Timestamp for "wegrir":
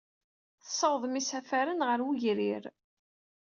2.05-2.63